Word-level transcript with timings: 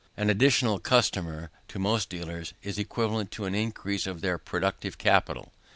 An 0.17 0.31
additional 0.31 0.79
customer, 0.79 1.51
to 1.67 1.77
most 1.77 2.09
dealers, 2.09 2.55
is 2.63 2.79
equivalent 2.79 3.29
to 3.33 3.45
an 3.45 3.53
increase 3.53 4.07
of 4.07 4.21
their 4.21 4.39
productive 4.39 4.97
capital. 4.97 5.53